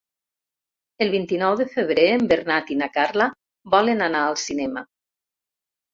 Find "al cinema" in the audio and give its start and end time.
4.31-4.85